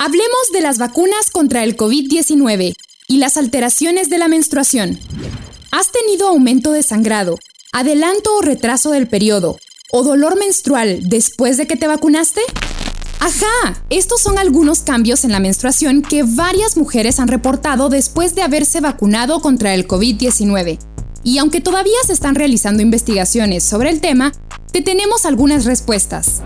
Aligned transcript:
Hablemos 0.00 0.52
de 0.52 0.60
las 0.60 0.78
vacunas 0.78 1.28
contra 1.32 1.64
el 1.64 1.76
COVID-19 1.76 2.76
y 3.08 3.16
las 3.16 3.36
alteraciones 3.36 4.08
de 4.08 4.18
la 4.18 4.28
menstruación. 4.28 4.96
¿Has 5.72 5.90
tenido 5.90 6.28
aumento 6.28 6.70
de 6.70 6.84
sangrado, 6.84 7.36
adelanto 7.72 8.36
o 8.36 8.40
retraso 8.40 8.92
del 8.92 9.08
periodo 9.08 9.58
o 9.90 10.04
dolor 10.04 10.38
menstrual 10.38 11.00
después 11.08 11.56
de 11.56 11.66
que 11.66 11.74
te 11.74 11.88
vacunaste? 11.88 12.40
Ajá, 13.18 13.82
estos 13.90 14.22
son 14.22 14.38
algunos 14.38 14.82
cambios 14.82 15.24
en 15.24 15.32
la 15.32 15.40
menstruación 15.40 16.02
que 16.02 16.22
varias 16.22 16.76
mujeres 16.76 17.18
han 17.18 17.26
reportado 17.26 17.88
después 17.88 18.36
de 18.36 18.42
haberse 18.42 18.80
vacunado 18.80 19.40
contra 19.40 19.74
el 19.74 19.88
COVID-19. 19.88 20.78
Y 21.24 21.38
aunque 21.38 21.60
todavía 21.60 21.98
se 22.06 22.12
están 22.12 22.36
realizando 22.36 22.84
investigaciones 22.84 23.64
sobre 23.64 23.90
el 23.90 24.00
tema, 24.00 24.32
te 24.70 24.80
tenemos 24.80 25.24
algunas 25.24 25.64
respuestas. 25.64 26.40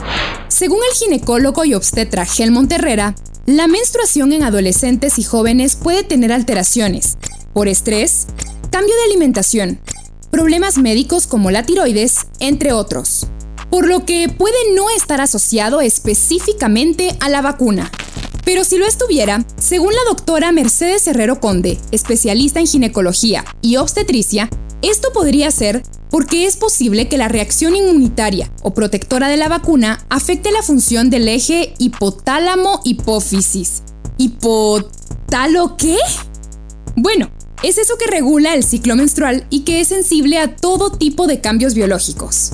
Según 0.49 0.79
el 0.91 0.97
ginecólogo 0.97 1.67
y 1.67 1.75
obstetra 1.75 2.27
Helmont 2.27 2.73
Herrera, 2.73 3.15
la 3.47 3.67
menstruación 3.67 4.33
en 4.33 4.43
adolescentes 4.43 5.19
y 5.19 5.23
jóvenes 5.23 5.77
puede 5.77 6.03
tener 6.03 6.33
alteraciones 6.33 7.17
por 7.53 7.69
estrés, 7.69 8.27
cambio 8.71 8.95
de 8.97 9.03
alimentación, 9.05 9.81
problemas 10.31 10.79
médicos 10.79 11.27
como 11.27 11.51
la 11.51 11.65
tiroides, 11.65 12.27
entre 12.41 12.73
otros 12.73 13.27
por 13.73 13.89
lo 13.89 14.05
que 14.05 14.29
puede 14.29 14.75
no 14.75 14.91
estar 14.91 15.23
asociado 15.23 15.81
específicamente 15.81 17.17
a 17.21 17.31
la 17.31 17.41
vacuna. 17.41 17.91
Pero 18.45 18.65
si 18.65 18.77
lo 18.77 18.85
estuviera, 18.85 19.47
según 19.57 19.95
la 19.95 20.11
doctora 20.11 20.53
Mercedes 20.53 21.07
Herrero 21.07 21.41
Conde, 21.41 21.79
especialista 21.91 22.61
en 22.61 22.67
ginecología 22.67 23.47
y 23.63 23.77
obstetricia, 23.77 24.51
esto 24.83 25.11
podría 25.15 25.51
ser 25.51 25.83
porque 26.13 26.47
es 26.47 26.57
posible 26.59 27.09
que 27.09 27.17
la 27.17 27.29
reacción 27.29 27.75
inmunitaria 27.75 28.53
o 28.63 28.75
protectora 28.75 29.29
de 29.29 29.39
la 29.39 29.49
vacuna 29.49 30.05
afecte 30.11 30.53
la 30.53 30.63
función 30.63 31.09
del 31.09 31.27
eje 31.27 31.73
hipotálamo-hipófisis. 31.79 33.83
¿Hipotalo 34.19 35.79
qué? 35.79 35.97
Bueno, 36.97 37.31
es 37.63 37.79
eso 37.79 37.97
que 37.97 38.09
regula 38.09 38.55
el 38.55 38.63
ciclo 38.63 38.95
menstrual 38.95 39.47
y 39.49 39.61
que 39.61 39.81
es 39.81 39.89
sensible 39.89 40.39
a 40.39 40.55
todo 40.55 40.93
tipo 40.93 41.27
de 41.27 41.41
cambios 41.41 41.73
biológicos. 41.73 42.51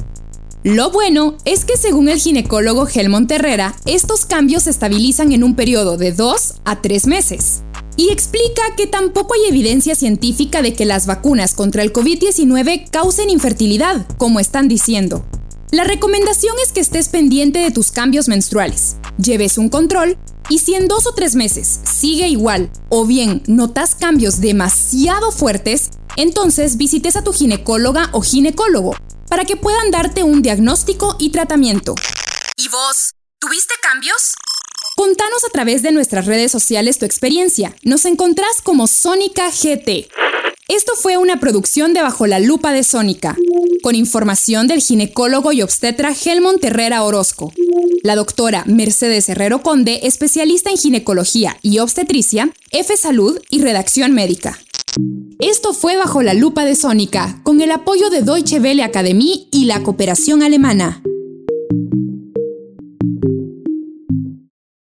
Lo 0.62 0.92
bueno 0.92 1.36
es 1.44 1.64
que 1.64 1.76
según 1.76 2.08
el 2.08 2.20
ginecólogo 2.20 2.86
Helmont 2.86 3.30
Herrera, 3.30 3.74
estos 3.86 4.24
cambios 4.24 4.64
se 4.64 4.70
estabilizan 4.70 5.32
en 5.32 5.42
un 5.42 5.56
periodo 5.56 5.96
de 5.96 6.12
2 6.12 6.54
a 6.64 6.80
3 6.80 7.08
meses. 7.08 7.62
Y 7.98 8.10
explica 8.10 8.62
que 8.76 8.86
tampoco 8.86 9.34
hay 9.34 9.48
evidencia 9.48 9.96
científica 9.96 10.62
de 10.62 10.72
que 10.72 10.84
las 10.84 11.06
vacunas 11.06 11.54
contra 11.54 11.82
el 11.82 11.92
COVID-19 11.92 12.90
causen 12.90 13.28
infertilidad, 13.28 14.06
como 14.18 14.38
están 14.38 14.68
diciendo. 14.68 15.26
La 15.72 15.82
recomendación 15.82 16.54
es 16.64 16.70
que 16.70 16.78
estés 16.78 17.08
pendiente 17.08 17.58
de 17.58 17.72
tus 17.72 17.90
cambios 17.90 18.28
menstruales, 18.28 18.94
lleves 19.20 19.58
un 19.58 19.68
control 19.68 20.16
y 20.48 20.60
si 20.60 20.76
en 20.76 20.86
dos 20.86 21.08
o 21.08 21.12
tres 21.12 21.34
meses 21.34 21.80
sigue 21.82 22.28
igual 22.28 22.70
o 22.88 23.04
bien 23.04 23.42
notas 23.48 23.96
cambios 23.96 24.40
demasiado 24.40 25.32
fuertes, 25.32 25.90
entonces 26.14 26.76
visites 26.76 27.16
a 27.16 27.24
tu 27.24 27.32
ginecóloga 27.32 28.10
o 28.12 28.22
ginecólogo 28.22 28.94
para 29.28 29.44
que 29.44 29.56
puedan 29.56 29.90
darte 29.90 30.22
un 30.22 30.40
diagnóstico 30.40 31.16
y 31.18 31.30
tratamiento. 31.30 31.96
¿Y 32.56 32.68
vos? 32.68 33.14
¿Tuviste 33.40 33.74
cambios? 33.82 34.36
Contanos 34.98 35.44
a 35.44 35.52
través 35.52 35.82
de 35.82 35.92
nuestras 35.92 36.26
redes 36.26 36.50
sociales 36.50 36.98
tu 36.98 37.04
experiencia. 37.04 37.72
Nos 37.84 38.04
encontrás 38.04 38.60
como 38.64 38.88
Sónica 38.88 39.48
GT. 39.48 40.08
Esto 40.66 40.94
fue 41.00 41.16
una 41.16 41.38
producción 41.38 41.94
de 41.94 42.02
Bajo 42.02 42.26
la 42.26 42.40
Lupa 42.40 42.72
de 42.72 42.82
Sónica, 42.82 43.36
con 43.80 43.94
información 43.94 44.66
del 44.66 44.80
ginecólogo 44.80 45.52
y 45.52 45.62
obstetra 45.62 46.12
Helmont 46.12 46.64
Herrera 46.64 47.04
Orozco, 47.04 47.52
la 48.02 48.16
doctora 48.16 48.64
Mercedes 48.66 49.28
Herrero 49.28 49.62
Conde, 49.62 50.00
especialista 50.02 50.70
en 50.70 50.78
ginecología 50.78 51.56
y 51.62 51.78
obstetricia, 51.78 52.50
F 52.72 52.96
Salud 52.96 53.38
y 53.50 53.62
redacción 53.62 54.14
médica. 54.14 54.58
Esto 55.38 55.74
fue 55.74 55.96
bajo 55.96 56.22
la 56.22 56.34
lupa 56.34 56.64
de 56.64 56.74
Sónica, 56.74 57.38
con 57.44 57.60
el 57.60 57.70
apoyo 57.70 58.10
de 58.10 58.22
Deutsche 58.22 58.58
Welle 58.58 58.82
Academy 58.82 59.46
y 59.52 59.66
la 59.66 59.80
cooperación 59.84 60.42
alemana. 60.42 61.04